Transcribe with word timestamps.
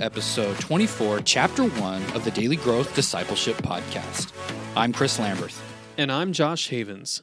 to 0.00 0.04
episode 0.06 0.58
24, 0.58 1.20
chapter 1.20 1.64
1 1.64 2.02
of 2.12 2.24
the 2.24 2.30
Daily 2.30 2.56
Growth 2.56 2.94
Discipleship 2.94 3.56
Podcast. 3.58 4.32
I'm 4.74 4.92
Chris 4.92 5.18
Lamberth. 5.18 5.60
And 5.98 6.10
I'm 6.10 6.32
Josh 6.32 6.68
Havens. 6.68 7.22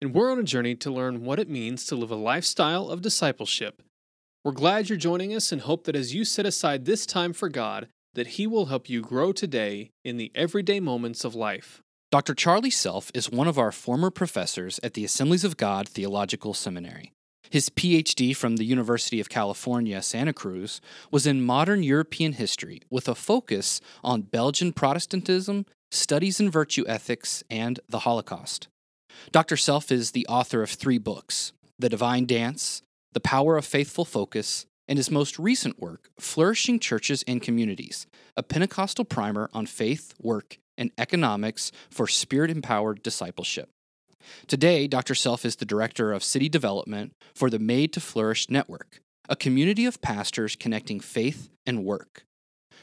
And 0.00 0.14
we're 0.14 0.32
on 0.32 0.38
a 0.38 0.44
journey 0.44 0.74
to 0.76 0.90
learn 0.90 1.24
what 1.24 1.38
it 1.38 1.48
means 1.48 1.84
to 1.86 1.96
live 1.96 2.10
a 2.10 2.16
lifestyle 2.16 2.88
of 2.88 3.02
discipleship. 3.02 3.82
We're 4.42 4.52
glad 4.52 4.88
you're 4.88 4.98
joining 4.98 5.34
us 5.34 5.52
and 5.52 5.60
hope 5.60 5.84
that 5.84 5.96
as 5.96 6.14
you 6.14 6.24
set 6.24 6.46
aside 6.46 6.84
this 6.84 7.06
time 7.06 7.32
for 7.32 7.48
God, 7.48 7.88
that 8.14 8.28
He 8.28 8.46
will 8.46 8.66
help 8.66 8.88
you 8.88 9.00
grow 9.00 9.32
today 9.32 9.90
in 10.04 10.16
the 10.16 10.32
everyday 10.34 10.80
moments 10.80 11.24
of 11.24 11.34
life. 11.34 11.82
Dr. 12.10 12.34
Charlie 12.34 12.70
Self 12.70 13.10
is 13.12 13.30
one 13.30 13.48
of 13.48 13.58
our 13.58 13.72
former 13.72 14.10
professors 14.10 14.80
at 14.82 14.94
the 14.94 15.04
Assemblies 15.04 15.44
of 15.44 15.56
God 15.56 15.88
Theological 15.88 16.54
Seminary. 16.54 17.12
His 17.54 17.70
PhD 17.70 18.34
from 18.34 18.56
the 18.56 18.64
University 18.64 19.20
of 19.20 19.28
California, 19.28 20.02
Santa 20.02 20.32
Cruz, 20.32 20.80
was 21.12 21.24
in 21.24 21.40
modern 21.40 21.84
European 21.84 22.32
history 22.32 22.82
with 22.90 23.06
a 23.06 23.14
focus 23.14 23.80
on 24.02 24.22
Belgian 24.22 24.72
Protestantism, 24.72 25.64
studies 25.92 26.40
in 26.40 26.50
virtue 26.50 26.84
ethics, 26.88 27.44
and 27.48 27.78
the 27.88 28.00
Holocaust. 28.00 28.66
Dr. 29.30 29.56
Self 29.56 29.92
is 29.92 30.10
the 30.10 30.26
author 30.26 30.64
of 30.64 30.70
three 30.70 30.98
books 30.98 31.52
The 31.78 31.88
Divine 31.88 32.26
Dance, 32.26 32.82
The 33.12 33.20
Power 33.20 33.56
of 33.56 33.64
Faithful 33.64 34.04
Focus, 34.04 34.66
and 34.88 34.98
his 34.98 35.08
most 35.08 35.38
recent 35.38 35.78
work, 35.78 36.10
Flourishing 36.18 36.80
Churches 36.80 37.22
and 37.28 37.40
Communities, 37.40 38.08
a 38.36 38.42
Pentecostal 38.42 39.04
primer 39.04 39.48
on 39.52 39.66
faith, 39.66 40.12
work, 40.20 40.58
and 40.76 40.90
economics 40.98 41.70
for 41.88 42.08
spirit 42.08 42.50
empowered 42.50 43.00
discipleship. 43.04 43.70
Today, 44.46 44.86
Dr. 44.86 45.14
Self 45.14 45.44
is 45.44 45.56
the 45.56 45.64
Director 45.64 46.12
of 46.12 46.24
City 46.24 46.48
Development 46.48 47.12
for 47.34 47.50
the 47.50 47.58
Made 47.58 47.92
to 47.92 48.00
Flourish 48.00 48.50
Network, 48.50 49.00
a 49.28 49.36
community 49.36 49.86
of 49.86 50.02
pastors 50.02 50.56
connecting 50.56 51.00
faith 51.00 51.50
and 51.66 51.84
work. 51.84 52.24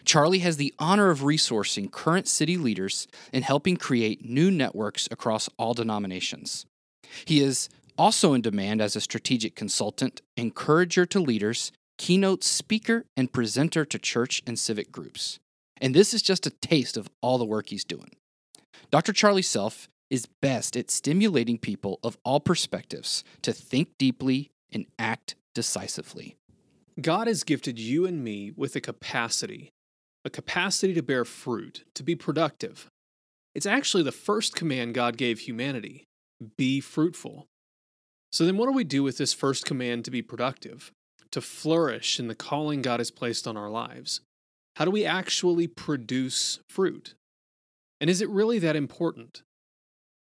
Charlie 0.03 0.39
has 0.39 0.57
the 0.57 0.73
honor 0.79 1.09
of 1.09 1.19
resourcing 1.19 1.91
current 1.91 2.27
city 2.27 2.57
leaders 2.57 3.07
and 3.31 3.43
helping 3.43 3.77
create 3.77 4.27
new 4.27 4.49
networks 4.49 5.07
across 5.11 5.49
all 5.57 5.73
denominations. 5.73 6.65
He 7.25 7.39
is 7.41 7.69
also 7.97 8.33
in 8.33 8.41
demand 8.41 8.81
as 8.81 8.95
a 8.95 9.01
strategic 9.01 9.55
consultant, 9.55 10.21
encourager 10.35 11.05
to 11.05 11.19
leaders, 11.19 11.71
keynote 11.97 12.43
speaker, 12.43 13.05
and 13.15 13.31
presenter 13.31 13.85
to 13.85 13.99
church 13.99 14.41
and 14.47 14.57
civic 14.57 14.91
groups. 14.91 15.39
And 15.79 15.93
this 15.93 16.13
is 16.13 16.21
just 16.21 16.47
a 16.47 16.51
taste 16.51 16.97
of 16.97 17.09
all 17.21 17.37
the 17.37 17.45
work 17.45 17.69
he's 17.69 17.83
doing. 17.83 18.11
Dr. 18.89 19.13
Charlie 19.13 19.41
Self 19.41 19.87
is 20.11 20.27
best 20.41 20.77
at 20.77 20.91
stimulating 20.91 21.57
people 21.57 21.99
of 22.03 22.17
all 22.23 22.39
perspectives 22.39 23.23
to 23.41 23.53
think 23.53 23.97
deeply 23.97 24.51
and 24.71 24.85
act 24.99 25.35
decisively. 25.55 26.35
God 27.01 27.27
has 27.27 27.43
gifted 27.43 27.79
you 27.79 28.05
and 28.05 28.23
me 28.23 28.51
with 28.55 28.75
a 28.75 28.81
capacity, 28.81 29.71
a 30.23 30.29
capacity 30.29 30.93
to 30.93 31.01
bear 31.01 31.25
fruit, 31.25 31.85
to 31.95 32.03
be 32.03 32.15
productive. 32.15 32.87
It's 33.55 33.65
actually 33.65 34.03
the 34.03 34.11
first 34.11 34.55
command 34.55 34.93
God 34.93 35.17
gave 35.17 35.39
humanity 35.39 36.05
be 36.57 36.79
fruitful. 36.79 37.45
So 38.31 38.45
then, 38.45 38.57
what 38.57 38.65
do 38.65 38.71
we 38.71 38.83
do 38.83 39.03
with 39.03 39.17
this 39.17 39.33
first 39.33 39.65
command 39.65 40.05
to 40.05 40.11
be 40.11 40.21
productive, 40.21 40.91
to 41.31 41.41
flourish 41.41 42.19
in 42.19 42.27
the 42.27 42.35
calling 42.35 42.81
God 42.81 42.99
has 42.99 43.11
placed 43.11 43.47
on 43.47 43.57
our 43.57 43.69
lives? 43.69 44.21
How 44.77 44.85
do 44.85 44.91
we 44.91 45.05
actually 45.05 45.67
produce 45.67 46.59
fruit? 46.69 47.13
And 47.99 48.09
is 48.09 48.21
it 48.21 48.29
really 48.29 48.57
that 48.59 48.75
important? 48.75 49.43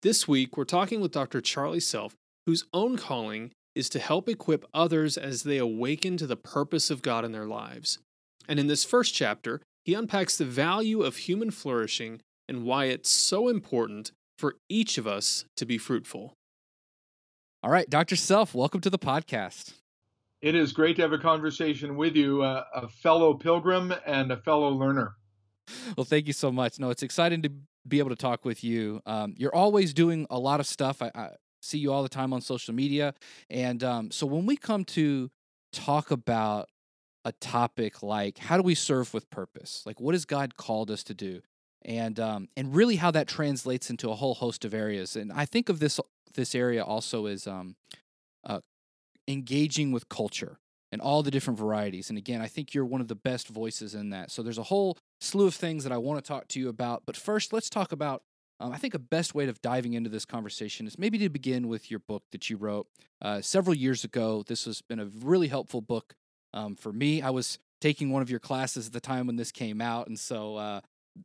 This 0.03 0.29
week, 0.29 0.57
we're 0.57 0.63
talking 0.63 1.01
with 1.01 1.11
Dr. 1.11 1.41
Charlie 1.41 1.81
Self, 1.81 2.15
whose 2.47 2.65
own 2.73 2.97
calling 2.97 3.51
is 3.75 3.89
to 3.89 3.99
help 3.99 4.29
equip 4.29 4.65
others 4.73 5.17
as 5.17 5.43
they 5.43 5.59
awaken 5.59 6.17
to 6.19 6.27
the 6.29 6.37
purpose 6.37 6.89
of 6.89 7.03
God 7.03 7.25
in 7.25 7.33
their 7.33 7.47
lives. 7.47 7.99
And 8.49 8.61
in 8.61 8.69
this 8.69 8.85
first 8.85 9.13
chapter, 9.13 9.61
he 9.85 9.95
unpacks 9.95 10.37
the 10.37 10.45
value 10.45 11.03
of 11.03 11.17
human 11.17 11.51
flourishing 11.51 12.21
and 12.49 12.65
why 12.65 12.85
it's 12.85 13.11
so 13.11 13.49
important 13.49 14.13
for 14.39 14.55
each 14.69 14.99
of 14.99 15.09
us 15.09 15.47
to 15.57 15.67
be 15.67 15.79
fruitful. 15.79 16.33
All 17.65 17.71
right, 17.73 17.91
Dr. 17.91 18.15
Self, 18.15 18.55
welcome 18.55 18.81
to 18.83 18.91
the 18.91 19.01
podcast. 19.01 19.73
It 20.41 20.55
is 20.55 20.73
great 20.73 20.95
to 20.97 21.03
have 21.03 21.13
a 21.13 21.19
conversation 21.19 21.97
with 21.97 22.15
you, 22.15 22.43
uh, 22.43 22.63
a 22.73 22.87
fellow 22.87 23.35
pilgrim 23.35 23.93
and 24.07 24.31
a 24.31 24.37
fellow 24.37 24.69
learner. 24.69 25.17
Well, 25.97 26.05
thank 26.05 26.29
you 26.29 26.33
so 26.33 26.53
much. 26.53 26.79
No, 26.79 26.91
it's 26.91 27.03
exciting 27.03 27.43
to 27.43 27.51
be 27.89 27.99
able 27.99 28.11
to 28.11 28.17
talk 28.17 28.45
with 28.45 28.63
you. 28.63 29.01
Um, 29.07 29.35
you're 29.37 29.55
always 29.55 29.93
doing 29.93 30.27
a 30.31 30.39
lot 30.39 30.61
of 30.61 30.67
stuff. 30.67 31.03
I, 31.03 31.11
I, 31.15 31.31
see 31.61 31.79
you 31.79 31.93
all 31.93 32.05
the 32.05 32.09
time 32.09 32.33
on 32.33 32.41
social 32.41 32.73
media, 32.73 33.15
and 33.51 33.83
um, 33.83 34.11
so 34.11 34.27
when 34.27 34.47
we 34.47 34.57
come 34.57 34.85
to 34.85 35.31
talk 35.73 36.11
about 36.11 36.69
a 37.25 37.33
topic 37.33 38.03
like 38.03 38.39
how 38.39 38.57
do 38.57 38.63
we 38.63 38.75
serve 38.75 39.13
with 39.13 39.29
purpose, 39.29 39.83
like 39.85 40.01
what 40.01 40.15
has 40.15 40.25
God 40.25 40.57
called 40.57 40.91
us 40.91 41.03
to 41.05 41.15
do, 41.15 41.43
and 41.85 42.21
um, 42.21 42.49
and 42.57 42.75
really 42.75 42.97
how 42.97 43.11
that 43.11 43.27
translates 43.27 43.91
into 43.91 44.11
a 44.11 44.15
whole 44.15 44.35
host 44.35 44.65
of 44.65 44.73
areas. 44.73 45.17
And 45.17 45.33
I 45.33 45.45
think 45.45 45.69
of 45.69 45.81
this 45.81 45.99
this 46.35 46.55
area 46.55 46.85
also 46.85 47.27
as 47.27 47.47
um, 47.47 47.75
uh, 48.45 48.61
engaging 49.27 49.91
with 49.93 50.09
culture 50.09 50.59
and 50.91 51.01
all 51.01 51.23
the 51.23 51.31
different 51.31 51.59
varieties. 51.59 52.09
And 52.09 52.19
again, 52.19 52.41
I 52.41 52.47
think 52.47 52.75
you're 52.75 52.85
one 52.85 53.01
of 53.01 53.09
the 53.09 53.15
best 53.15 53.49
voices 53.49 53.95
in 53.95 54.11
that. 54.11 54.31
So 54.31 54.43
there's 54.43 54.59
a 54.59 54.65
whole 54.65 54.97
slew 55.21 55.47
of 55.47 55.55
things 55.55 55.85
that 55.85 55.93
I 55.93 55.99
want 55.99 56.23
to 56.23 56.27
talk 56.27 56.49
to 56.49 56.61
you 56.61 56.69
about. 56.69 57.03
But 57.07 57.17
first, 57.17 57.53
let's 57.53 57.71
talk 57.71 57.93
about. 57.93 58.23
Um, 58.61 58.73
I 58.73 58.77
think 58.77 58.93
a 58.95 58.99
best 58.99 59.37
way 59.37 59.47
of 59.47 59.63
diving 59.63 59.93
into 59.93 60.11
this 60.11 60.25
conversation 60.25 60.89
is 60.89 60.99
maybe 60.99 61.17
to 61.19 61.29
begin 61.29 61.69
with 61.69 61.93
your 61.93 62.01
book 62.01 62.25
that 62.33 62.51
you 62.51 62.57
wrote 62.57 62.89
uh, 63.23 63.41
several 63.41 63.77
years 63.77 64.03
ago. 64.03 64.43
This 64.45 64.65
has 64.65 64.83
been 64.83 64.99
a 64.99 65.07
really 65.07 65.47
helpful 65.47 65.81
book 65.81 66.15
um, 66.53 66.75
for 66.75 66.93
me. 66.93 67.23
I 67.23 67.31
was 67.31 67.61
taking 67.81 68.11
one 68.11 68.21
of 68.21 68.31
your 68.31 68.41
classes 68.41 68.89
at 68.89 68.93
the 68.93 69.01
time 69.01 69.29
when 69.29 69.37
this 69.37 69.53
came 69.53 69.81
out, 69.81 70.09
and 70.09 70.19
so 70.19 70.57
uh, 70.57 70.81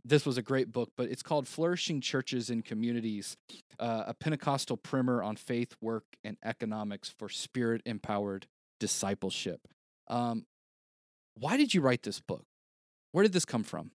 this 0.05 0.27
was 0.27 0.37
a 0.37 0.43
great 0.43 0.71
book. 0.71 0.91
But 0.95 1.09
it's 1.09 1.23
called 1.23 1.47
"Flourishing 1.47 2.01
Churches 2.01 2.51
and 2.51 2.63
Communities: 2.63 3.35
uh, 3.79 4.03
A 4.07 4.13
Pentecostal 4.13 4.77
Primer 4.77 5.23
on 5.23 5.35
Faith, 5.35 5.75
Work, 5.81 6.05
and 6.23 6.37
Economics 6.43 7.09
for 7.09 7.29
Spirit-Empowered 7.29 8.45
Discipleship." 8.83 9.61
Um, 10.09 10.45
why 11.35 11.55
did 11.55 11.73
you 11.73 11.79
write 11.79 12.03
this 12.03 12.19
book? 12.19 12.45
Where 13.13 13.23
did 13.23 13.31
this 13.31 13.45
come 13.45 13.63
from? 13.63 13.91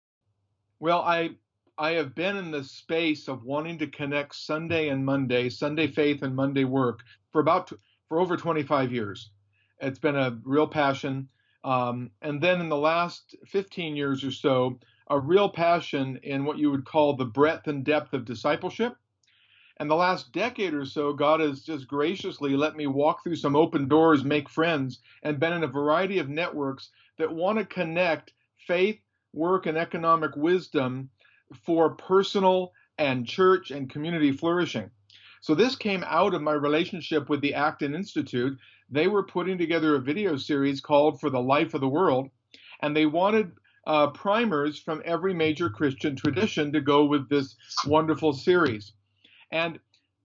Well, 0.81 1.03
I 1.03 1.33
I 1.77 1.91
have 1.91 2.15
been 2.15 2.39
in 2.39 2.51
the 2.51 2.65
space 2.65 3.29
of 3.29 3.45
wanting 3.45 3.77
to 3.81 3.87
connect 3.87 4.35
Sunday 4.35 4.89
and 4.89 5.05
Monday, 5.05 5.51
Sunday 5.51 5.89
faith 5.89 6.23
and 6.23 6.35
Monday 6.35 6.65
work 6.65 7.01
for 7.33 7.43
about 7.43 7.71
for 8.09 8.19
over 8.19 8.39
25 8.39 8.91
years. 8.91 9.31
It's 9.79 9.99
been 9.99 10.17
a 10.17 10.39
real 10.43 10.67
passion. 10.67 11.29
Um, 11.65 12.11
and 12.23 12.41
then 12.41 12.63
in 12.63 12.71
the 12.71 12.79
last 12.79 13.37
15 13.45 13.95
years 13.95 14.25
or 14.25 14.31
so, 14.31 14.81
a 15.11 15.21
real 15.21 15.51
passion 15.51 16.19
in 16.23 16.47
what 16.47 16.57
you 16.57 16.71
would 16.71 16.87
call 16.87 17.15
the 17.15 17.27
breadth 17.27 17.69
and 17.69 17.85
depth 17.85 18.15
of 18.15 18.25
discipleship. 18.25 18.97
And 19.81 19.89
the 19.89 19.95
last 19.95 20.33
decade 20.33 20.75
or 20.75 20.85
so, 20.85 21.13
God 21.13 21.39
has 21.39 21.63
just 21.63 21.87
graciously 21.87 22.57
let 22.57 22.77
me 22.77 22.87
walk 22.89 23.23
through 23.23 23.37
some 23.37 23.55
open 23.55 23.87
doors, 23.87 24.25
make 24.25 24.49
friends, 24.49 24.99
and 25.23 25.39
been 25.39 25.53
in 25.53 25.63
a 25.63 25.69
variety 25.69 26.19
of 26.19 26.29
networks 26.29 26.91
that 27.19 27.33
want 27.33 27.59
to 27.59 27.65
connect 27.65 28.33
faith 28.67 29.01
work 29.33 29.67
and 29.67 29.79
economic 29.79 30.37
wisdom 30.37 31.11
for 31.65 31.95
personal 31.95 32.73
and 32.99 33.27
church 33.27 33.71
and 33.71 33.91
community 33.91 34.33
flourishing. 34.33 34.91
So 35.41 35.55
this 35.55 35.77
came 35.77 36.05
out 36.07 36.35
of 36.35 36.43
my 36.43 36.53
relationship 36.53 37.29
with 37.29 37.41
the 37.41 37.55
Acton 37.55 37.95
Institute. 37.95 38.59
They 38.91 39.07
were 39.07 39.23
putting 39.23 39.59
together 39.59 39.95
a 39.95 40.01
video 40.01 40.37
series 40.37 40.81
called 40.81 41.21
For 41.21 41.31
the 41.31 41.41
Life 41.41 41.75
of 41.75 41.81
the 41.81 41.89
World, 41.89 42.31
and 42.83 42.97
they 42.97 43.07
wanted 43.07 43.53
uh, 43.87 44.09
primers 44.09 44.79
from 44.79 45.03
every 45.05 45.33
major 45.33 45.71
Christian 45.71 46.17
tradition 46.17 46.73
to 46.73 46.81
go 46.81 47.05
with 47.05 47.29
this 47.29 47.55
wonderful 47.87 48.33
series. 48.33 48.93
And 49.51 49.79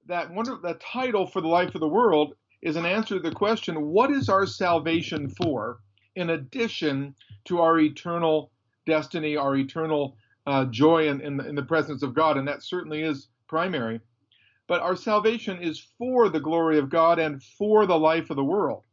that 0.08 0.32
wonder, 0.34 0.58
that 0.64 0.80
title 0.80 1.26
for 1.26 1.42
the 1.42 1.48
life 1.48 1.76
of 1.76 1.82
the 1.82 1.88
world 1.88 2.36
is 2.62 2.76
an 2.76 2.86
answer 2.86 3.16
to 3.16 3.30
the 3.30 3.36
question, 3.36 3.88
what 3.88 4.12
is 4.12 4.30
our 4.30 4.46
salvation 4.46 5.30
for, 5.30 5.80
in 6.16 6.30
addition 6.30 7.16
to 7.46 7.60
our 7.60 7.80
eternal 7.80 8.52
destiny, 8.86 9.36
our 9.36 9.56
eternal 9.56 10.18
uh, 10.46 10.66
joy 10.66 11.08
in, 11.08 11.22
in 11.22 11.38
the, 11.38 11.48
in 11.48 11.56
the 11.56 11.64
presence 11.64 12.04
of 12.04 12.14
God, 12.14 12.38
and 12.38 12.48
that 12.48 12.64
certainly 12.64 13.02
is 13.02 13.28
primary. 13.48 14.00
But 14.68 14.82
our 14.82 14.96
salvation 14.96 15.62
is 15.62 15.80
for 15.98 16.30
the 16.30 16.40
glory 16.40 16.80
of 16.80 16.90
God 16.90 17.20
and 17.20 17.44
for 17.44 17.86
the 17.86 18.00
life 18.00 18.30
of 18.30 18.38
the 18.38 18.44
world. 18.44 18.84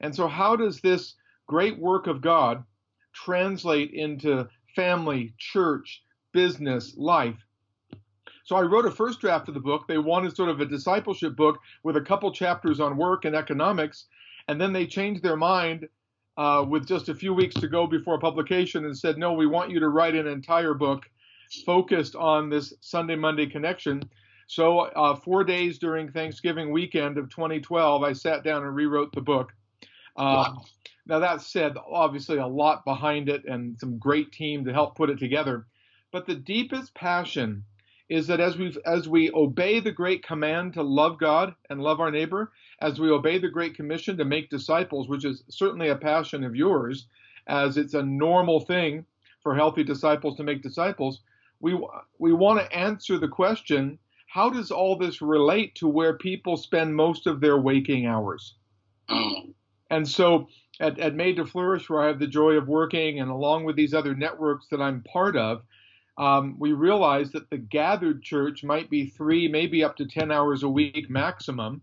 And 0.00 0.14
so, 0.14 0.28
how 0.28 0.56
does 0.56 0.80
this 0.80 1.14
great 1.46 1.78
work 1.78 2.06
of 2.06 2.20
God 2.20 2.64
translate 3.12 3.90
into 3.92 4.48
family, 4.76 5.34
church, 5.38 6.02
business, 6.32 6.94
life? 6.96 7.36
So 8.48 8.56
I 8.56 8.62
wrote 8.62 8.86
a 8.86 8.90
first 8.90 9.20
draft 9.20 9.48
of 9.48 9.52
the 9.52 9.60
book. 9.60 9.86
They 9.86 9.98
wanted 9.98 10.34
sort 10.34 10.48
of 10.48 10.58
a 10.62 10.64
discipleship 10.64 11.36
book 11.36 11.60
with 11.82 11.98
a 11.98 12.00
couple 12.00 12.32
chapters 12.32 12.80
on 12.80 12.96
work 12.96 13.26
and 13.26 13.36
economics, 13.36 14.06
and 14.48 14.58
then 14.58 14.72
they 14.72 14.86
changed 14.86 15.22
their 15.22 15.36
mind 15.36 15.86
uh, 16.38 16.64
with 16.66 16.88
just 16.88 17.10
a 17.10 17.14
few 17.14 17.34
weeks 17.34 17.54
to 17.56 17.68
go 17.68 17.86
before 17.86 18.18
publication 18.18 18.86
and 18.86 18.96
said, 18.96 19.18
no, 19.18 19.34
we 19.34 19.46
want 19.46 19.70
you 19.70 19.78
to 19.80 19.90
write 19.90 20.14
an 20.14 20.26
entire 20.26 20.72
book 20.72 21.10
focused 21.66 22.16
on 22.16 22.48
this 22.48 22.72
Sunday 22.80 23.16
Monday 23.16 23.44
connection. 23.44 24.02
So, 24.46 24.78
uh, 24.78 25.14
four 25.14 25.44
days 25.44 25.78
during 25.78 26.10
Thanksgiving 26.10 26.72
weekend 26.72 27.18
of 27.18 27.28
2012, 27.28 28.02
I 28.02 28.14
sat 28.14 28.44
down 28.44 28.62
and 28.62 28.74
rewrote 28.74 29.12
the 29.12 29.20
book. 29.20 29.52
Um, 30.16 30.62
now 31.04 31.18
that 31.18 31.42
said, 31.42 31.76
obviously 31.86 32.38
a 32.38 32.46
lot 32.46 32.86
behind 32.86 33.28
it 33.28 33.44
and 33.44 33.78
some 33.78 33.98
great 33.98 34.32
team 34.32 34.64
to 34.64 34.72
help 34.72 34.96
put 34.96 35.10
it 35.10 35.18
together. 35.18 35.66
But 36.12 36.24
the 36.24 36.34
deepest 36.34 36.94
passion 36.94 37.64
is 38.08 38.26
that 38.26 38.40
as 38.40 38.56
we 38.56 38.74
as 38.86 39.08
we 39.08 39.30
obey 39.32 39.80
the 39.80 39.92
great 39.92 40.22
command 40.24 40.74
to 40.74 40.82
love 40.82 41.18
God 41.18 41.54
and 41.68 41.82
love 41.82 42.00
our 42.00 42.10
neighbor, 42.10 42.52
as 42.80 42.98
we 42.98 43.10
obey 43.10 43.38
the 43.38 43.48
great 43.48 43.74
commission 43.74 44.16
to 44.16 44.24
make 44.24 44.50
disciples, 44.50 45.08
which 45.08 45.24
is 45.24 45.44
certainly 45.48 45.88
a 45.88 45.96
passion 45.96 46.44
of 46.44 46.56
yours, 46.56 47.06
as 47.46 47.76
it's 47.76 47.94
a 47.94 48.02
normal 48.02 48.60
thing 48.60 49.04
for 49.42 49.54
healthy 49.54 49.84
disciples 49.84 50.36
to 50.36 50.42
make 50.42 50.62
disciples, 50.62 51.20
we 51.60 51.78
we 52.18 52.32
want 52.32 52.60
to 52.60 52.76
answer 52.76 53.18
the 53.18 53.28
question, 53.28 53.98
how 54.26 54.48
does 54.50 54.70
all 54.70 54.96
this 54.96 55.20
relate 55.20 55.74
to 55.76 55.88
where 55.88 56.16
people 56.16 56.56
spend 56.56 56.94
most 56.94 57.26
of 57.26 57.40
their 57.40 57.58
waking 57.58 58.06
hours? 58.06 58.54
Mm. 59.10 59.54
And 59.90 60.06
so 60.06 60.48
at, 60.80 60.98
at 60.98 61.14
Made 61.14 61.36
to 61.36 61.46
Flourish, 61.46 61.88
where 61.88 62.02
I 62.02 62.06
have 62.06 62.18
the 62.18 62.26
joy 62.26 62.52
of 62.52 62.68
working, 62.68 63.20
and 63.20 63.30
along 63.30 63.64
with 63.64 63.76
these 63.76 63.94
other 63.94 64.14
networks 64.14 64.66
that 64.70 64.80
I'm 64.80 65.02
part 65.02 65.36
of, 65.36 65.62
um, 66.18 66.56
we 66.58 66.72
realize 66.72 67.30
that 67.30 67.48
the 67.48 67.56
gathered 67.56 68.22
church 68.22 68.64
might 68.64 68.90
be 68.90 69.06
three, 69.06 69.46
maybe 69.46 69.84
up 69.84 69.96
to 69.96 70.06
10 70.06 70.32
hours 70.32 70.64
a 70.64 70.68
week 70.68 71.08
maximum 71.08 71.80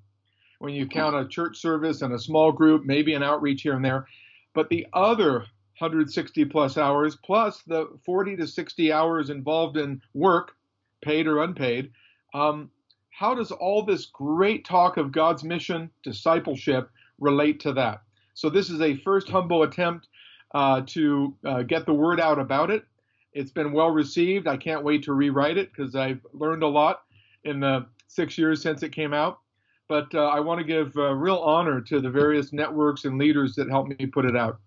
when 0.60 0.74
you 0.74 0.88
count 0.88 1.16
a 1.16 1.28
church 1.28 1.58
service 1.58 2.02
and 2.02 2.14
a 2.14 2.20
small 2.20 2.52
group, 2.52 2.86
maybe 2.86 3.14
an 3.14 3.24
outreach 3.24 3.62
here 3.62 3.76
and 3.76 3.84
there. 3.84 4.08
But 4.54 4.70
the 4.70 4.88
other 4.94 5.46
160 5.80 6.46
plus 6.46 6.78
hours, 6.78 7.16
plus 7.16 7.62
the 7.64 7.88
40 8.06 8.38
to 8.38 8.48
60 8.48 8.92
hours 8.92 9.30
involved 9.30 9.78
in 9.78 10.02
work, 10.14 10.56
paid 11.02 11.28
or 11.28 11.42
unpaid, 11.44 11.92
um, 12.34 12.70
how 13.10 13.36
does 13.36 13.52
all 13.52 13.84
this 13.84 14.06
great 14.08 14.66
talk 14.66 14.98
of 14.98 15.12
God's 15.12 15.44
mission, 15.44 15.90
discipleship, 16.04 16.90
relate 17.20 17.62
to 17.62 17.74
that? 17.74 18.02
So, 18.34 18.50
this 18.50 18.70
is 18.70 18.82
a 18.82 18.98
first 18.98 19.30
humble 19.30 19.64
attempt 19.64 20.08
uh, 20.54 20.82
to 20.88 21.36
uh, 21.46 21.62
get 21.64 21.86
the 21.86 21.94
word 21.94 22.20
out 22.20 22.40
about 22.40 22.70
it. 22.70 22.86
It's 23.36 23.52
been 23.52 23.74
well 23.74 23.90
received. 23.90 24.48
I 24.48 24.58
can't 24.58 24.84
wait 24.84 25.04
to 25.04 25.14
rewrite 25.14 25.58
it 25.58 25.72
because 25.72 25.94
I've 25.94 26.26
learned 26.34 26.64
a 26.64 26.68
lot 26.68 27.02
in 27.44 27.60
the 27.60 27.86
six 28.08 28.38
years 28.38 28.62
since 28.62 28.82
it 28.82 28.92
came 28.92 29.14
out. 29.14 29.40
But 29.88 30.16
uh, 30.16 30.30
I 30.30 30.40
want 30.40 30.60
to 30.60 30.66
give 30.66 30.98
uh, 30.98 31.14
real 31.14 31.38
honor 31.38 31.80
to 31.82 32.02
the 32.02 32.10
various 32.10 32.52
networks 32.52 33.06
and 33.06 33.20
leaders 33.20 33.54
that 33.56 33.70
helped 33.70 34.00
me 34.00 34.08
put 34.08 34.26
it 34.26 34.36
out. 34.36 34.60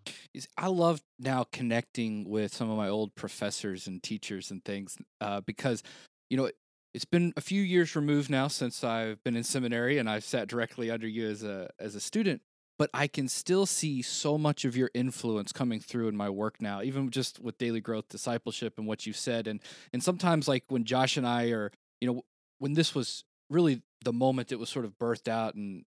I 0.56 0.69
love 0.69 1.00
now 1.19 1.47
connecting 1.50 2.29
with 2.29 2.55
some 2.55 2.70
of 2.70 2.76
my 2.76 2.88
old 2.88 3.17
professors 3.17 3.88
and 3.88 4.00
teachers 4.00 4.53
and 4.53 4.65
things 4.65 4.97
uh, 5.20 5.41
because, 5.41 5.82
you 6.31 6.37
know, 6.37 6.50
it's 6.94 7.05
been 7.05 7.32
a 7.37 7.41
few 7.41 7.62
years 7.62 7.97
removed 7.97 8.31
now 8.31 8.47
since 8.49 8.85
I've 8.85 9.23
been 9.25 9.35
in 9.35 9.43
seminary 9.43 9.99
and 9.99 10.09
I've 10.09 10.25
sat 10.25 10.47
directly 10.47 10.91
under 10.91 11.09
you 11.09 11.29
as 11.29 11.43
a 11.43 11.70
as 11.79 11.94
a 11.94 12.00
student 12.00 12.43
but 12.79 12.91
I 12.95 13.09
can 13.09 13.29
still 13.29 13.67
see 13.67 14.03
so 14.03 14.39
much 14.39 14.65
of 14.65 14.77
your 14.77 14.91
influence 14.95 15.53
coming 15.53 15.81
through 15.81 16.09
in 16.09 16.17
my 16.17 16.31
work 16.31 16.61
now, 16.61 16.81
even 16.83 17.11
just 17.11 17.41
with 17.41 17.59
daily 17.59 17.81
growth 17.81 18.09
discipleship 18.09 18.79
and 18.79 18.87
what 18.87 19.05
you've 19.05 19.17
said. 19.17 19.47
And 19.47 19.61
and 19.93 20.03
sometimes 20.03 20.49
like 20.49 20.65
when 20.69 20.85
Josh 20.85 21.17
and 21.17 21.27
I 21.27 21.51
are, 21.51 21.73
you 22.01 22.11
know, 22.11 22.23
when 22.59 22.75
this 22.75 22.95
was 22.95 23.25
really 23.51 23.83
the 24.05 24.13
moment 24.13 24.53
it 24.53 24.59
was 24.59 24.69
sort 24.69 24.85
of 24.85 24.97
birthed 24.99 25.29
out 25.29 25.55
and 25.55 25.85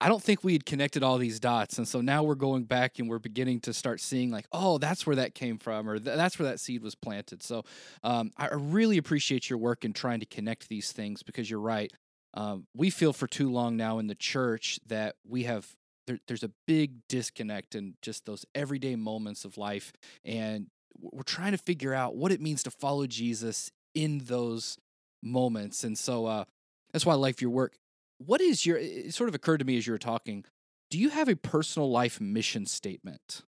I 0.00 0.08
don't 0.08 0.22
think 0.22 0.44
we 0.44 0.52
had 0.52 0.64
connected 0.64 1.02
all 1.02 1.18
these 1.18 1.40
dots. 1.40 1.76
And 1.76 1.86
so 1.86 2.00
now 2.00 2.22
we're 2.22 2.36
going 2.36 2.64
back 2.64 2.98
and 2.98 3.08
we're 3.08 3.18
beginning 3.18 3.58
to 3.62 3.74
start 3.74 4.00
seeing, 4.00 4.30
like, 4.30 4.46
oh, 4.52 4.78
that's 4.78 5.06
where 5.06 5.16
that 5.16 5.34
came 5.34 5.58
from, 5.58 5.88
or 5.88 5.98
th- 5.98 6.16
that's 6.16 6.38
where 6.38 6.48
that 6.48 6.60
seed 6.60 6.84
was 6.84 6.94
planted. 6.94 7.42
So 7.42 7.64
um, 8.04 8.30
I 8.36 8.48
really 8.52 8.96
appreciate 8.96 9.50
your 9.50 9.58
work 9.58 9.84
in 9.84 9.92
trying 9.92 10.20
to 10.20 10.26
connect 10.26 10.68
these 10.68 10.92
things 10.92 11.24
because 11.24 11.50
you're 11.50 11.58
right. 11.58 11.92
Um, 12.34 12.68
we 12.76 12.90
feel 12.90 13.12
for 13.12 13.26
too 13.26 13.50
long 13.50 13.76
now 13.76 13.98
in 13.98 14.06
the 14.06 14.14
church 14.14 14.78
that 14.86 15.16
we 15.26 15.42
have 15.44 15.66
there, 16.08 16.18
there's 16.26 16.42
a 16.42 16.50
big 16.66 17.06
disconnect 17.08 17.74
in 17.74 17.94
just 18.02 18.26
those 18.26 18.44
everyday 18.54 18.96
moments 18.96 19.44
of 19.44 19.56
life 19.56 19.92
and 20.24 20.66
we're 21.00 21.22
trying 21.22 21.52
to 21.52 21.58
figure 21.58 21.94
out 21.94 22.16
what 22.16 22.32
it 22.32 22.40
means 22.40 22.62
to 22.64 22.70
follow 22.70 23.06
jesus 23.06 23.70
in 23.94 24.18
those 24.24 24.78
moments 25.22 25.84
and 25.84 25.96
so 25.96 26.26
uh, 26.26 26.44
that's 26.92 27.06
why 27.06 27.12
i 27.12 27.16
like 27.16 27.40
your 27.40 27.50
work. 27.50 27.76
What 28.18 28.40
is 28.40 28.66
your 28.66 28.78
it 28.78 29.14
sort 29.14 29.28
of 29.28 29.34
occurred 29.34 29.58
to 29.58 29.64
me 29.64 29.76
as 29.76 29.86
you 29.86 29.92
were 29.92 29.98
talking 29.98 30.44
do 30.90 30.98
you 30.98 31.10
have 31.10 31.28
a 31.28 31.36
personal 31.36 31.90
life 31.90 32.20
mission 32.20 32.66
statement? 32.66 33.42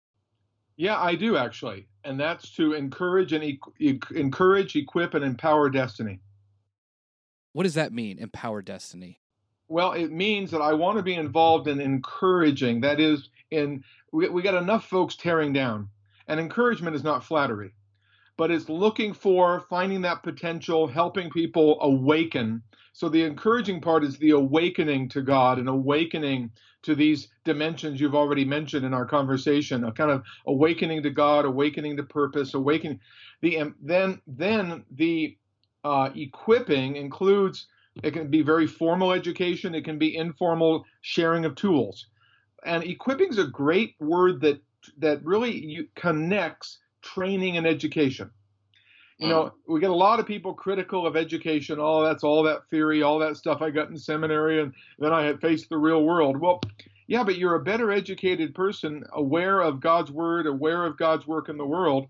Yeah 0.76 0.98
i 0.98 1.14
do 1.14 1.36
actually 1.36 1.86
and 2.04 2.18
that's 2.18 2.50
to 2.56 2.72
encourage 2.72 3.32
and 3.32 3.44
e- 3.44 4.00
encourage 4.14 4.74
equip 4.76 5.14
and 5.14 5.24
empower 5.24 5.68
destiny. 5.68 6.20
What 7.52 7.64
does 7.64 7.74
that 7.74 7.92
mean 7.92 8.18
empower 8.18 8.62
destiny 8.62 9.20
well, 9.68 9.92
it 9.92 10.12
means 10.12 10.50
that 10.50 10.60
I 10.60 10.72
want 10.74 10.96
to 10.96 11.02
be 11.02 11.14
involved 11.14 11.68
in 11.68 11.80
encouraging. 11.80 12.80
That 12.80 13.00
is, 13.00 13.28
in 13.50 13.82
we, 14.12 14.28
we 14.28 14.42
got 14.42 14.60
enough 14.60 14.86
folks 14.88 15.16
tearing 15.16 15.52
down, 15.52 15.88
and 16.28 16.38
encouragement 16.38 16.96
is 16.96 17.04
not 17.04 17.24
flattery, 17.24 17.72
but 18.36 18.50
it's 18.50 18.68
looking 18.68 19.12
for 19.12 19.60
finding 19.68 20.02
that 20.02 20.22
potential, 20.22 20.86
helping 20.86 21.30
people 21.30 21.78
awaken. 21.80 22.62
So 22.92 23.08
the 23.08 23.24
encouraging 23.24 23.80
part 23.80 24.04
is 24.04 24.16
the 24.16 24.30
awakening 24.30 25.10
to 25.10 25.22
God 25.22 25.58
and 25.58 25.68
awakening 25.68 26.50
to 26.82 26.94
these 26.94 27.28
dimensions 27.44 28.00
you've 28.00 28.14
already 28.14 28.44
mentioned 28.44 28.86
in 28.86 28.94
our 28.94 29.04
conversation, 29.04 29.84
a 29.84 29.92
kind 29.92 30.10
of 30.10 30.22
awakening 30.46 31.02
to 31.02 31.10
God, 31.10 31.44
awakening 31.44 31.96
to 31.96 32.04
purpose, 32.04 32.54
awakening. 32.54 33.00
The 33.42 33.72
then 33.82 34.22
then 34.26 34.84
the 34.90 35.36
uh, 35.84 36.10
equipping 36.14 36.96
includes 36.96 37.66
it 38.02 38.12
can 38.12 38.28
be 38.28 38.42
very 38.42 38.66
formal 38.66 39.12
education. 39.12 39.74
It 39.74 39.84
can 39.84 39.98
be 39.98 40.16
informal 40.16 40.84
sharing 41.00 41.44
of 41.44 41.54
tools. 41.54 42.06
And 42.64 42.84
equipping 42.84 43.28
is 43.28 43.38
a 43.38 43.46
great 43.46 43.94
word 44.00 44.40
that 44.42 44.60
that 44.98 45.24
really 45.24 45.88
connects 45.96 46.78
training 47.02 47.56
and 47.56 47.66
education. 47.66 48.30
You 49.18 49.28
know, 49.28 49.44
mm. 49.44 49.52
we 49.66 49.80
get 49.80 49.90
a 49.90 49.94
lot 49.94 50.20
of 50.20 50.26
people 50.26 50.52
critical 50.52 51.06
of 51.06 51.16
education. 51.16 51.78
Oh, 51.80 52.04
that's 52.04 52.22
all 52.22 52.42
that 52.42 52.68
theory, 52.68 53.02
all 53.02 53.18
that 53.20 53.36
stuff 53.36 53.62
I 53.62 53.70
got 53.70 53.88
in 53.88 53.96
seminary, 53.96 54.60
and 54.60 54.74
then 54.98 55.12
I 55.12 55.24
had 55.24 55.40
faced 55.40 55.70
the 55.70 55.78
real 55.78 56.04
world. 56.04 56.36
Well, 56.36 56.60
yeah, 57.06 57.24
but 57.24 57.38
you're 57.38 57.54
a 57.54 57.62
better 57.62 57.90
educated 57.90 58.54
person, 58.54 59.04
aware 59.14 59.60
of 59.62 59.80
God's 59.80 60.10
word, 60.10 60.46
aware 60.46 60.84
of 60.84 60.98
God's 60.98 61.26
work 61.26 61.48
in 61.48 61.56
the 61.56 61.66
world. 61.66 62.08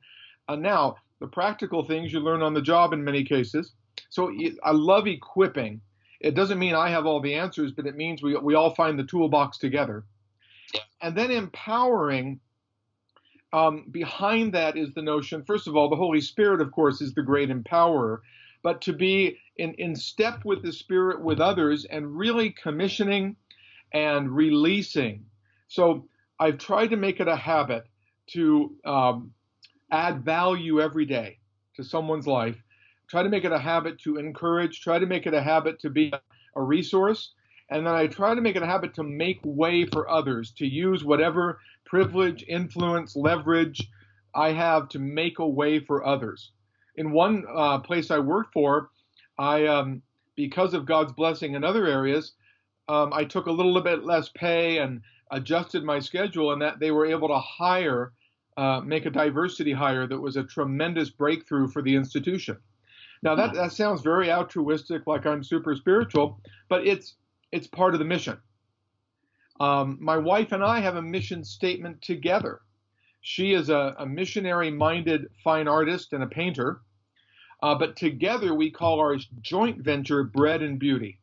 Uh, 0.49 0.56
now, 0.56 0.97
the 1.21 1.29
practical 1.29 1.85
things 1.85 2.12
you 2.12 2.21
learn 2.21 2.43
on 2.43 2.55
the 2.55 2.62
job 2.62 2.93
in 2.93 3.05
many 3.05 3.23
cases. 3.23 3.75
So 4.09 4.33
I 4.62 4.73
love 4.73 5.07
equipping. 5.07 5.81
It 6.21 6.35
doesn't 6.35 6.59
mean 6.59 6.75
I 6.75 6.91
have 6.91 7.07
all 7.07 7.21
the 7.21 7.35
answers, 7.35 7.73
but 7.73 7.87
it 7.87 7.97
means 7.97 8.23
we, 8.23 8.37
we 8.37 8.55
all 8.55 8.75
find 8.75 8.99
the 8.99 9.05
toolbox 9.05 9.59
together. 9.59 10.05
And 11.00 11.17
then 11.17 11.31
empowering, 11.31 12.41
um, 13.53 13.87
behind 13.91 14.55
that 14.55 14.76
is 14.76 14.95
the 14.95 15.03
notion, 15.03 15.45
first 15.45 15.69
of 15.69 15.76
all, 15.76 15.88
the 15.88 15.97
Holy 15.97 16.21
Spirit, 16.21 16.61
of 16.61 16.73
course, 16.73 17.00
is 17.00 17.15
the 17.15 17.23
great 17.23 17.50
empowerer, 17.50 18.21
but 18.62 18.81
to 18.83 18.93
be 18.93 19.38
in, 19.57 19.75
in 19.75 19.95
step 19.95 20.45
with 20.45 20.62
the 20.62 20.73
Spirit 20.73 21.21
with 21.23 21.41
others 21.41 21.85
and 21.85 22.17
really 22.17 22.50
commissioning 22.50 23.37
and 23.93 24.35
releasing. 24.35 25.25
So 25.69 26.09
I've 26.38 26.59
tried 26.59 26.88
to 26.88 26.97
make 26.97 27.21
it 27.21 27.29
a 27.29 27.37
habit 27.37 27.87
to 28.29 28.75
um, 28.85 29.33
add 29.91 30.25
value 30.25 30.81
every 30.81 31.05
day 31.05 31.38
to 31.76 31.85
someone's 31.85 32.26
life 32.26 32.57
try 33.09 33.23
to 33.23 33.29
make 33.29 33.45
it 33.45 33.53
a 33.53 33.59
habit 33.59 33.99
to 34.01 34.17
encourage, 34.17 34.81
try 34.81 34.99
to 34.99 35.07
make 35.07 35.27
it 35.27 35.35
a 35.35 35.43
habit 35.43 35.81
to 35.81 35.91
be 35.91 36.13
a 36.57 36.63
resource, 36.63 37.33
and 37.71 37.87
then 37.87 37.95
I 37.95 38.07
try 38.07 38.35
to 38.35 38.41
make 38.41 38.57
it 38.57 38.63
a 38.63 38.67
habit 38.67 38.95
to 38.95 39.03
make 39.03 39.41
way 39.45 39.87
for 39.87 40.09
others, 40.09 40.53
to 40.53 40.67
use 40.67 41.05
whatever 41.05 41.61
privilege, 41.85 42.45
influence, 42.49 43.17
leverage 43.17 43.89
I 44.35 44.53
have 44.53 44.89
to 44.91 44.99
make 44.99 45.39
a 45.39 45.49
way 45.49 45.81
for 45.81 46.05
others. 46.05 46.53
In 46.97 47.11
one 47.11 47.45
uh, 47.53 47.79
place 47.79 48.11
I 48.11 48.19
worked 48.19 48.53
for, 48.53 48.91
I, 49.39 49.67
um, 49.67 50.03
because 50.35 50.75
of 50.75 50.87
God's 50.87 51.13
blessing 51.13 51.55
in 51.55 51.65
other 51.65 51.87
areas, 51.87 52.33
um, 52.89 53.13
I 53.13 53.25
took 53.25 53.47
a 53.47 53.53
little 53.53 53.81
bit 53.81 54.05
less 54.05 54.29
pay 54.29 54.79
and 54.79 55.01
adjusted 55.31 55.85
my 55.85 55.99
schedule, 55.99 56.53
and 56.53 56.63
that 56.63 56.79
they 56.79 56.91
were 56.91 57.07
able 57.07 57.29
to 57.29 57.39
hire, 57.39 58.13
uh, 58.57 58.81
make 58.85 59.07
a 59.07 59.11
diversity 59.11 59.73
hire 59.73 60.07
that 60.07 60.21
was 60.21 60.37
a 60.37 60.45
tremendous 60.45 61.11
breakthrough 61.11 61.69
for 61.69 61.83
the 61.83 61.97
institution. 61.97 62.59
Now 63.26 63.35
that, 63.35 63.54
that 63.54 63.73
sounds 63.73 64.02
very 64.02 64.30
altruistic, 64.30 65.04
like 65.09 65.26
I'm 65.26 65.42
super 65.42 65.75
spiritual, 65.75 66.40
but 66.68 66.87
it's 66.87 67.16
it's 67.50 67.66
part 67.66 67.92
of 67.92 67.99
the 67.99 68.04
mission. 68.04 68.38
Um, 69.59 69.99
my 70.00 70.16
wife 70.16 70.52
and 70.52 70.62
I 70.62 70.78
have 70.78 70.95
a 70.95 71.02
mission 71.02 71.42
statement 71.42 72.00
together. 72.02 72.61
She 73.23 73.52
is 73.52 73.68
a, 73.68 73.97
a 73.99 74.06
missionary-minded 74.06 75.26
fine 75.42 75.66
artist 75.66 76.12
and 76.12 76.23
a 76.23 76.28
painter, 76.28 76.83
uh, 77.64 77.75
but 77.75 77.97
together 77.97 78.54
we 78.54 78.71
call 78.71 79.00
our 79.00 79.16
joint 79.40 79.83
venture 79.83 80.23
Bread 80.23 80.62
and 80.62 80.78
Beauty. 80.78 81.18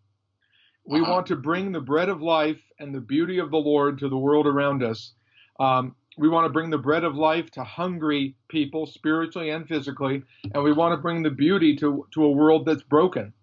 We 0.85 0.99
uh-huh. 0.99 1.09
want 1.09 1.27
to 1.27 1.37
bring 1.37 1.71
the 1.71 1.79
bread 1.79 2.09
of 2.09 2.21
life 2.21 2.59
and 2.79 2.93
the 2.93 2.99
beauty 2.99 3.37
of 3.39 3.49
the 3.49 3.57
Lord 3.57 3.97
to 3.99 4.09
the 4.09 4.17
world 4.17 4.45
around 4.45 4.83
us. 4.83 5.13
Um, 5.57 5.95
we 6.17 6.29
want 6.29 6.45
to 6.45 6.53
bring 6.53 6.69
the 6.69 6.77
bread 6.77 7.03
of 7.03 7.15
life 7.15 7.49
to 7.51 7.63
hungry 7.63 8.35
people, 8.47 8.85
spiritually 8.85 9.49
and 9.49 9.67
physically, 9.67 10.23
and 10.53 10.63
we 10.63 10.71
want 10.71 10.93
to 10.93 11.01
bring 11.01 11.23
the 11.23 11.29
beauty 11.29 11.75
to, 11.77 12.07
to 12.11 12.23
a 12.23 12.31
world 12.31 12.65
that's 12.65 12.83
broken. 12.83 13.33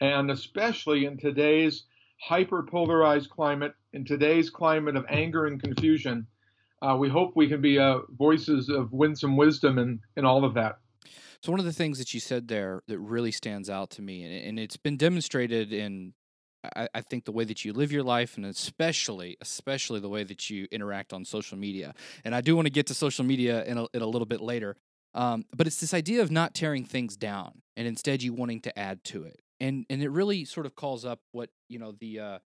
And 0.00 0.30
especially 0.30 1.04
in 1.04 1.18
today's 1.18 1.84
hyper 2.20 2.62
polarized 2.62 3.30
climate, 3.30 3.74
in 3.92 4.04
today's 4.04 4.50
climate 4.50 4.96
of 4.96 5.04
anger 5.08 5.46
and 5.46 5.62
confusion, 5.62 6.26
uh, 6.82 6.96
we 6.98 7.08
hope 7.08 7.32
we 7.34 7.48
can 7.48 7.60
be 7.60 7.78
uh, 7.78 7.98
voices 8.18 8.68
of 8.68 8.92
winsome 8.92 9.36
wisdom 9.36 9.78
and 9.78 10.00
in 10.16 10.24
all 10.24 10.44
of 10.44 10.54
that. 10.54 10.78
So 11.42 11.52
one 11.52 11.60
of 11.60 11.66
the 11.66 11.72
things 11.72 11.98
that 11.98 12.12
you 12.12 12.20
said 12.20 12.48
there 12.48 12.82
that 12.86 12.98
really 12.98 13.30
stands 13.30 13.70
out 13.70 13.90
to 13.90 14.02
me, 14.02 14.24
and 14.46 14.58
it's 14.58 14.76
been 14.76 14.96
demonstrated 14.96 15.72
in, 15.72 16.12
I, 16.64 16.88
I, 16.94 17.00
think, 17.00 17.24
the 17.24 17.32
way 17.32 17.44
that 17.44 17.64
you 17.64 17.72
live 17.72 17.90
your 17.90 18.02
life, 18.02 18.36
and 18.36 18.44
especially, 18.44 19.36
especially 19.40 20.00
the 20.00 20.08
way 20.08 20.24
that 20.24 20.50
you 20.50 20.68
interact 20.70 21.12
on 21.12 21.24
social 21.24 21.56
media. 21.56 21.94
And 22.24 22.34
I 22.34 22.40
do 22.40 22.54
want 22.54 22.66
to 22.66 22.70
get 22.70 22.86
to 22.88 22.94
social 22.94 23.24
media 23.24 23.64
in 23.64 23.78
a, 23.78 23.86
in 23.94 24.02
a 24.02 24.06
little 24.06 24.26
bit 24.26 24.40
later. 24.40 24.76
Um, 25.14 25.44
but 25.54 25.66
it's 25.66 25.80
this 25.80 25.94
idea 25.94 26.22
of 26.22 26.30
not 26.30 26.54
tearing 26.54 26.84
things 26.84 27.16
down, 27.16 27.62
and 27.76 27.88
instead 27.88 28.22
you 28.22 28.32
wanting 28.32 28.60
to 28.62 28.78
add 28.78 29.02
to 29.04 29.24
it, 29.24 29.40
and 29.58 29.84
and 29.90 30.02
it 30.02 30.08
really 30.08 30.44
sort 30.44 30.66
of 30.66 30.76
calls 30.76 31.04
up 31.04 31.20
what 31.32 31.50
you 31.68 31.80
know 31.80 31.92
the 31.98 32.20
uh, 32.20 32.38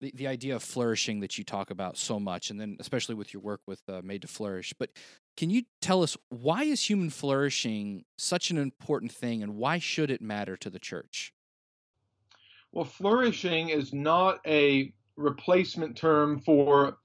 the, 0.00 0.12
the 0.14 0.26
idea 0.28 0.54
of 0.54 0.62
flourishing 0.62 1.20
that 1.20 1.36
you 1.36 1.42
talk 1.42 1.70
about 1.70 1.96
so 1.96 2.20
much, 2.20 2.50
and 2.50 2.60
then 2.60 2.76
especially 2.78 3.16
with 3.16 3.32
your 3.32 3.42
work 3.42 3.60
with 3.66 3.80
uh, 3.88 4.02
Made 4.04 4.22
to 4.22 4.28
Flourish. 4.28 4.72
But 4.78 4.90
can 5.36 5.50
you 5.50 5.62
tell 5.80 6.02
us 6.02 6.16
why 6.28 6.62
is 6.62 6.88
human 6.88 7.10
flourishing 7.10 8.04
such 8.18 8.50
an 8.50 8.58
important 8.58 9.10
thing, 9.10 9.42
and 9.42 9.56
why 9.56 9.78
should 9.78 10.10
it 10.10 10.22
matter 10.22 10.56
to 10.58 10.70
the 10.70 10.78
church? 10.78 11.32
Well, 12.72 12.86
flourishing 12.86 13.68
is 13.68 13.92
not 13.92 14.40
a 14.46 14.94
replacement 15.16 15.94
term 15.94 16.40
for 16.40 16.96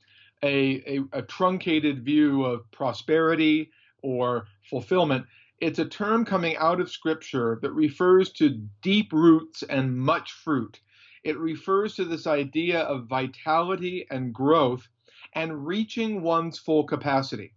a, 0.41 0.81
a, 0.87 0.99
a 1.11 1.21
truncated 1.21 2.05
view 2.05 2.45
of 2.45 2.71
prosperity 2.71 3.71
or 4.01 4.47
fulfillment. 4.69 5.25
It's 5.59 5.79
a 5.79 5.85
term 5.85 6.23
coming 6.23 6.55
out 6.55 6.79
of 6.79 6.89
Scripture 6.89 7.59
that 7.61 7.73
refers 7.73 8.31
to 8.33 8.61
deep 8.81 9.11
roots 9.11 9.63
and 9.63 9.97
much 9.97 10.31
fruit. 10.31 10.79
It 11.25 11.37
refers 11.37 11.95
to 11.95 12.05
this 12.05 12.27
idea 12.27 12.81
of 12.81 13.07
vitality 13.07 14.07
and 14.09 14.33
growth 14.33 14.87
and 15.33 15.67
reaching 15.67 16.21
one's 16.21 16.57
full 16.57 16.85
capacity. 16.85 17.53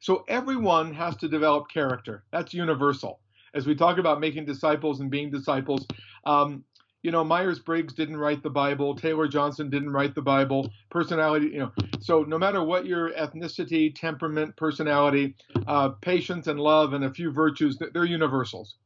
So 0.00 0.24
everyone 0.28 0.92
has 0.94 1.16
to 1.16 1.28
develop 1.28 1.70
character. 1.70 2.24
That's 2.30 2.52
universal. 2.52 3.20
As 3.54 3.66
we 3.66 3.74
talk 3.74 3.96
about 3.96 4.20
making 4.20 4.44
disciples 4.44 5.00
and 5.00 5.10
being 5.10 5.30
disciples, 5.30 5.86
um, 6.26 6.64
you 7.02 7.10
know, 7.10 7.24
Myers 7.24 7.58
Briggs 7.58 7.94
didn't 7.94 8.16
write 8.16 8.42
the 8.42 8.50
Bible, 8.50 8.94
Taylor 8.94 9.28
Johnson 9.28 9.70
didn't 9.70 9.92
write 9.92 10.14
the 10.14 10.22
Bible, 10.22 10.70
personality, 10.90 11.46
you 11.46 11.58
know. 11.58 11.72
So 12.00 12.24
no 12.24 12.38
matter 12.38 12.62
what 12.62 12.86
your 12.86 13.10
ethnicity, 13.12 13.94
temperament, 13.94 14.56
personality, 14.56 15.36
uh, 15.66 15.90
patience 15.90 16.46
and 16.46 16.58
love 16.58 16.92
and 16.92 17.04
a 17.04 17.12
few 17.12 17.30
virtues, 17.30 17.78
they're 17.92 18.04
universals. 18.04 18.76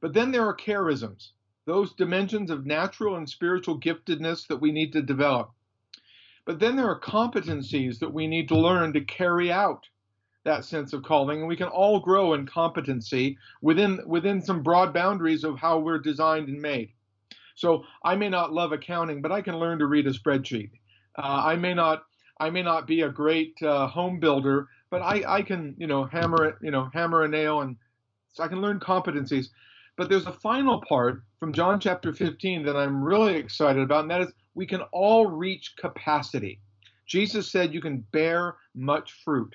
But 0.00 0.14
then 0.14 0.30
there 0.30 0.46
are 0.46 0.56
charisms 0.56 1.30
those 1.66 1.92
dimensions 1.94 2.50
of 2.50 2.66
natural 2.66 3.16
and 3.16 3.28
spiritual 3.28 3.78
giftedness 3.78 4.46
that 4.48 4.56
we 4.56 4.72
need 4.72 4.92
to 4.92 5.02
develop. 5.02 5.52
But 6.44 6.58
then 6.58 6.74
there 6.74 6.88
are 6.88 6.98
competencies 6.98 7.98
that 8.00 8.12
we 8.12 8.26
need 8.26 8.48
to 8.48 8.58
learn 8.58 8.92
to 8.94 9.02
carry 9.02 9.52
out 9.52 9.86
that 10.42 10.64
sense 10.64 10.92
of 10.92 11.02
calling, 11.02 11.40
and 11.40 11.48
we 11.48 11.56
can 11.56 11.68
all 11.68 12.00
grow 12.00 12.32
in 12.34 12.46
competency 12.46 13.36
within 13.60 14.00
within 14.06 14.40
some 14.40 14.62
broad 14.62 14.92
boundaries 14.94 15.44
of 15.44 15.58
how 15.58 15.78
we're 15.78 15.98
designed 15.98 16.48
and 16.48 16.60
made. 16.60 16.92
So 17.60 17.84
I 18.02 18.16
may 18.16 18.30
not 18.30 18.54
love 18.54 18.72
accounting, 18.72 19.20
but 19.20 19.30
I 19.30 19.42
can 19.42 19.58
learn 19.58 19.78
to 19.80 19.86
read 19.86 20.06
a 20.06 20.12
spreadsheet. 20.12 20.70
Uh, 21.18 21.42
I 21.44 21.56
may 21.56 21.74
not 21.74 22.04
I 22.40 22.48
may 22.48 22.62
not 22.62 22.86
be 22.86 23.02
a 23.02 23.10
great 23.10 23.62
uh, 23.62 23.86
home 23.86 24.18
builder, 24.18 24.66
but 24.88 25.02
I, 25.02 25.22
I 25.26 25.42
can 25.42 25.74
you 25.76 25.86
know 25.86 26.04
hammer 26.04 26.46
it 26.46 26.54
you 26.62 26.70
know 26.70 26.88
hammer 26.94 27.24
a 27.24 27.28
nail 27.28 27.60
and 27.60 27.76
so 28.32 28.42
I 28.42 28.48
can 28.48 28.62
learn 28.62 28.80
competencies. 28.80 29.48
But 29.98 30.08
there's 30.08 30.26
a 30.26 30.32
final 30.32 30.80
part 30.88 31.22
from 31.38 31.52
John 31.52 31.78
chapter 31.78 32.14
15 32.14 32.64
that 32.64 32.76
I'm 32.76 33.04
really 33.04 33.36
excited 33.36 33.82
about, 33.82 34.02
and 34.02 34.10
that 34.10 34.22
is 34.22 34.32
we 34.54 34.64
can 34.64 34.80
all 34.92 35.26
reach 35.26 35.74
capacity. 35.76 36.60
Jesus 37.06 37.50
said 37.50 37.74
you 37.74 37.82
can 37.82 38.06
bear 38.12 38.56
much 38.74 39.12
fruit. 39.22 39.54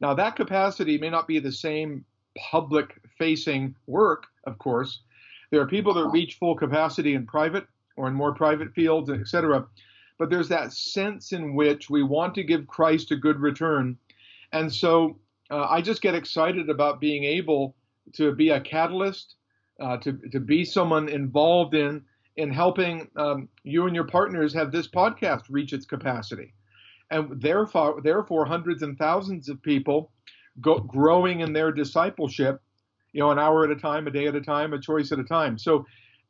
Now, 0.00 0.14
that 0.14 0.34
capacity 0.34 0.98
may 0.98 1.10
not 1.10 1.28
be 1.28 1.38
the 1.38 1.52
same 1.52 2.04
public 2.50 2.98
facing 3.18 3.76
work, 3.86 4.26
of 4.44 4.58
course. 4.58 5.02
There 5.50 5.60
are 5.60 5.66
people 5.66 5.94
that 5.94 6.08
reach 6.08 6.36
full 6.36 6.54
capacity 6.54 7.14
in 7.14 7.26
private 7.26 7.66
or 7.96 8.08
in 8.08 8.14
more 8.14 8.34
private 8.34 8.72
fields, 8.72 9.10
etc. 9.10 9.66
But 10.18 10.30
there's 10.30 10.48
that 10.48 10.72
sense 10.72 11.32
in 11.32 11.54
which 11.54 11.90
we 11.90 12.02
want 12.02 12.34
to 12.36 12.44
give 12.44 12.66
Christ 12.66 13.10
a 13.10 13.16
good 13.16 13.40
return. 13.40 13.96
And 14.52 14.72
so 14.72 15.18
uh, 15.50 15.66
I 15.68 15.80
just 15.80 16.02
get 16.02 16.14
excited 16.14 16.70
about 16.70 17.00
being 17.00 17.24
able 17.24 17.74
to 18.14 18.32
be 18.34 18.50
a 18.50 18.60
catalyst 18.60 19.36
uh, 19.80 19.96
to 19.98 20.12
to 20.30 20.40
be 20.40 20.64
someone 20.64 21.08
involved 21.08 21.74
in 21.74 22.02
in 22.36 22.50
helping 22.50 23.08
um, 23.16 23.48
you 23.64 23.86
and 23.86 23.94
your 23.94 24.06
partners 24.06 24.54
have 24.54 24.72
this 24.72 24.88
podcast 24.88 25.42
reach 25.48 25.72
its 25.72 25.86
capacity, 25.86 26.54
and 27.10 27.40
therefore 27.40 28.00
therefore 28.02 28.44
hundreds 28.44 28.82
and 28.82 28.98
thousands 28.98 29.48
of 29.48 29.62
people 29.62 30.12
go, 30.60 30.78
growing 30.78 31.40
in 31.40 31.52
their 31.52 31.72
discipleship, 31.72 32.60
you 33.12 33.20
know, 33.20 33.30
an 33.30 33.38
hour 33.38 33.64
at 33.64 33.70
a 33.70 33.76
time, 33.76 34.06
a 34.06 34.10
day 34.10 34.26
at 34.26 34.34
a 34.34 34.40
time, 34.40 34.72
a 34.72 34.80
choice 34.80 35.12
at 35.12 35.18
a 35.18 35.24
time. 35.24 35.58
So 35.58 35.86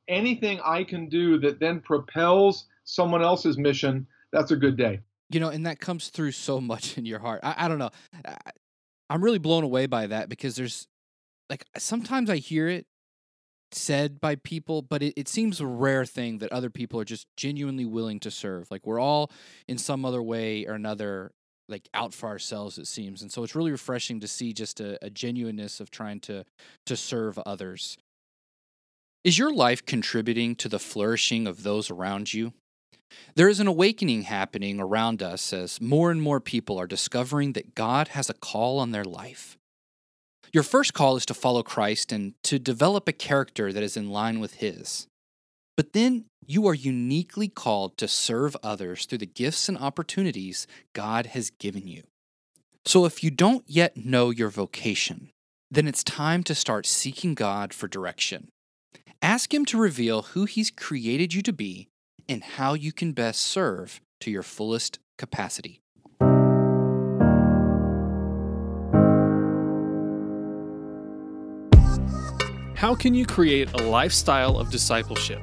anything 0.08 0.60
I 0.64 0.84
can 0.84 1.08
do 1.08 1.38
that 1.40 1.60
then 1.60 1.80
propels 1.80 2.66
someone 2.84 3.22
else's 3.22 3.58
mission, 3.58 4.06
that's 4.32 4.50
a 4.50 4.56
good 4.56 4.76
day. 4.76 5.00
You 5.30 5.40
know, 5.40 5.48
and 5.48 5.66
that 5.66 5.80
comes 5.80 6.08
through 6.08 6.32
so 6.32 6.60
much 6.60 6.98
in 6.98 7.06
your 7.06 7.20
heart. 7.20 7.40
I, 7.42 7.54
I 7.64 7.68
don't 7.68 7.78
know. 7.78 7.90
I, 8.24 8.36
I'm 9.08 9.22
really 9.22 9.38
blown 9.38 9.64
away 9.64 9.86
by 9.86 10.06
that 10.06 10.28
because 10.28 10.56
there's 10.56 10.86
like 11.48 11.64
sometimes 11.76 12.30
I 12.30 12.36
hear 12.36 12.68
it 12.68 12.86
said 13.72 14.20
by 14.20 14.36
people, 14.36 14.82
but 14.82 15.02
it, 15.02 15.14
it 15.16 15.28
seems 15.28 15.60
a 15.60 15.66
rare 15.66 16.04
thing 16.04 16.38
that 16.38 16.52
other 16.52 16.70
people 16.70 16.98
are 17.00 17.04
just 17.04 17.26
genuinely 17.36 17.84
willing 17.84 18.20
to 18.20 18.30
serve. 18.30 18.70
Like 18.70 18.86
we're 18.86 19.00
all 19.00 19.30
in 19.68 19.78
some 19.78 20.04
other 20.04 20.22
way 20.22 20.66
or 20.66 20.74
another 20.74 21.32
like 21.70 21.88
out 21.94 22.12
for 22.12 22.28
ourselves 22.28 22.78
it 22.78 22.86
seems. 22.86 23.22
And 23.22 23.30
so 23.30 23.42
it's 23.42 23.54
really 23.54 23.70
refreshing 23.70 24.20
to 24.20 24.28
see 24.28 24.52
just 24.52 24.80
a, 24.80 25.04
a, 25.04 25.10
genuineness 25.10 25.80
of 25.80 25.90
trying 25.90 26.20
to 26.20 26.44
to 26.86 26.96
serve 26.96 27.38
others. 27.40 27.96
Is 29.22 29.38
your 29.38 29.52
life 29.52 29.84
contributing 29.84 30.56
to 30.56 30.68
the 30.68 30.78
flourishing 30.78 31.46
of 31.46 31.62
those 31.62 31.90
around 31.90 32.32
you? 32.32 32.52
There 33.34 33.48
is 33.48 33.60
an 33.60 33.66
awakening 33.66 34.22
happening 34.22 34.80
around 34.80 35.22
us 35.22 35.52
as 35.52 35.80
more 35.80 36.10
and 36.10 36.22
more 36.22 36.40
people 36.40 36.78
are 36.78 36.86
discovering 36.86 37.52
that 37.52 37.74
god 37.74 38.08
has 38.08 38.30
a 38.30 38.34
call 38.34 38.78
on 38.78 38.92
their 38.92 39.04
life. 39.04 39.58
Your 40.52 40.62
first 40.62 40.94
call 40.94 41.16
is 41.16 41.26
to 41.26 41.34
follow 41.34 41.62
Christ 41.62 42.12
and 42.12 42.34
to 42.44 42.58
develop 42.58 43.06
a 43.08 43.12
character 43.12 43.72
that 43.72 43.82
is 43.82 43.96
in 43.96 44.10
line 44.10 44.40
with 44.40 44.54
His. 44.54 45.06
But 45.76 45.92
then 45.92 46.26
you 46.46 46.66
are 46.66 46.74
uniquely 46.74 47.48
called 47.48 47.96
to 47.98 48.08
serve 48.08 48.56
others 48.62 49.06
through 49.06 49.18
the 49.18 49.26
gifts 49.26 49.68
and 49.68 49.78
opportunities 49.78 50.66
God 50.92 51.26
has 51.26 51.50
given 51.50 51.86
you. 51.86 52.02
So 52.84 53.04
if 53.04 53.22
you 53.22 53.30
don't 53.30 53.64
yet 53.66 53.96
know 53.96 54.30
your 54.30 54.48
vocation, 54.48 55.30
then 55.70 55.86
it's 55.86 56.02
time 56.02 56.42
to 56.44 56.54
start 56.54 56.86
seeking 56.86 57.34
God 57.34 57.72
for 57.72 57.86
direction. 57.86 58.48
Ask 59.22 59.54
Him 59.54 59.64
to 59.66 59.78
reveal 59.78 60.22
who 60.22 60.44
He's 60.44 60.70
created 60.70 61.34
you 61.34 61.42
to 61.42 61.52
be 61.52 61.88
and 62.28 62.42
how 62.42 62.74
you 62.74 62.92
can 62.92 63.12
best 63.12 63.40
serve 63.40 64.00
to 64.20 64.30
your 64.30 64.42
fullest 64.42 64.98
capacity. 65.18 65.80
How 72.74 72.94
can 72.94 73.12
you 73.14 73.26
create 73.26 73.70
a 73.74 73.82
lifestyle 73.82 74.58
of 74.58 74.70
discipleship? 74.70 75.42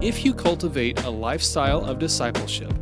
if 0.00 0.24
you 0.24 0.32
cultivate 0.32 1.02
a 1.04 1.10
lifestyle 1.10 1.84
of 1.84 1.98
discipleship, 1.98 2.72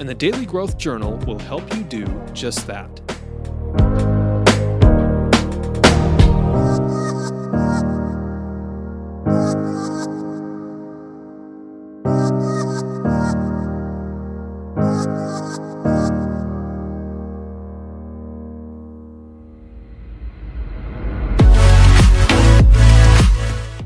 and 0.00 0.08
the 0.08 0.14
Daily 0.14 0.44
Growth 0.44 0.76
Journal 0.76 1.16
will 1.18 1.38
help 1.38 1.72
you 1.76 1.84
do 1.84 2.04
just 2.32 2.66
that. 2.66 3.07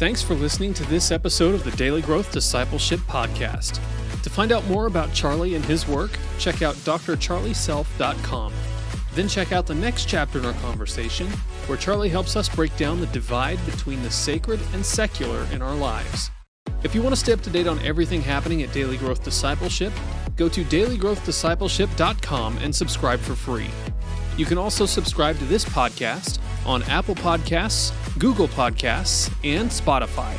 Thanks 0.02 0.20
for 0.20 0.34
listening 0.34 0.74
to 0.74 0.82
this 0.86 1.12
episode 1.12 1.54
of 1.54 1.62
the 1.62 1.70
Daily 1.76 2.02
Growth 2.02 2.32
Discipleship 2.32 2.98
Podcast. 3.02 3.78
To 4.24 4.30
find 4.30 4.50
out 4.50 4.66
more 4.66 4.86
about 4.86 5.14
Charlie 5.14 5.54
and 5.54 5.64
his 5.64 5.86
work, 5.86 6.10
check 6.40 6.60
out 6.60 6.74
drcharlieself.com. 6.74 8.52
Then 9.14 9.28
check 9.28 9.52
out 9.52 9.68
the 9.68 9.76
next 9.76 10.08
chapter 10.08 10.40
in 10.40 10.44
our 10.44 10.54
conversation, 10.54 11.28
where 11.68 11.78
Charlie 11.78 12.08
helps 12.08 12.34
us 12.34 12.48
break 12.48 12.76
down 12.76 12.98
the 12.98 13.06
divide 13.06 13.64
between 13.64 14.02
the 14.02 14.10
sacred 14.10 14.58
and 14.72 14.84
secular 14.84 15.46
in 15.52 15.62
our 15.62 15.76
lives. 15.76 16.32
If 16.82 16.96
you 16.96 17.02
want 17.02 17.14
to 17.14 17.20
stay 17.20 17.32
up 17.32 17.42
to 17.42 17.50
date 17.50 17.68
on 17.68 17.78
everything 17.84 18.22
happening 18.22 18.64
at 18.64 18.72
Daily 18.72 18.96
Growth 18.96 19.22
Discipleship, 19.22 19.92
go 20.34 20.48
to 20.48 20.64
dailygrowthdiscipleship.com 20.64 22.58
and 22.58 22.74
subscribe 22.74 23.20
for 23.20 23.36
free. 23.36 23.70
You 24.36 24.46
can 24.46 24.58
also 24.58 24.86
subscribe 24.86 25.38
to 25.38 25.44
this 25.44 25.64
podcast 25.64 26.38
on 26.64 26.82
Apple 26.84 27.14
Podcasts, 27.14 27.92
Google 28.18 28.48
Podcasts, 28.48 29.32
and 29.44 29.68
Spotify. 29.70 30.34